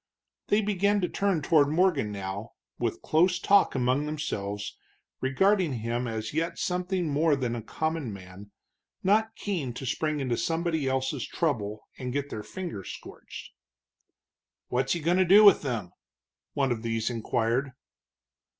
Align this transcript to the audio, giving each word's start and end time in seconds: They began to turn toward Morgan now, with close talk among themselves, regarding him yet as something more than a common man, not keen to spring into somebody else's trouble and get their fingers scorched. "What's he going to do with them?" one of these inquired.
They 0.47 0.61
began 0.61 0.99
to 1.01 1.07
turn 1.07 1.43
toward 1.43 1.67
Morgan 1.69 2.11
now, 2.11 2.53
with 2.79 3.03
close 3.03 3.37
talk 3.37 3.75
among 3.75 4.07
themselves, 4.07 4.75
regarding 5.19 5.73
him 5.73 6.07
yet 6.33 6.53
as 6.53 6.59
something 6.61 7.07
more 7.07 7.35
than 7.35 7.55
a 7.55 7.61
common 7.61 8.11
man, 8.11 8.49
not 9.03 9.35
keen 9.35 9.73
to 9.75 9.85
spring 9.85 10.19
into 10.19 10.37
somebody 10.37 10.87
else's 10.87 11.27
trouble 11.27 11.87
and 11.99 12.11
get 12.13 12.31
their 12.31 12.41
fingers 12.41 12.91
scorched. 12.91 13.51
"What's 14.69 14.93
he 14.93 15.01
going 15.01 15.17
to 15.17 15.23
do 15.23 15.43
with 15.43 15.61
them?" 15.61 15.91
one 16.55 16.71
of 16.71 16.81
these 16.81 17.11
inquired. 17.11 17.73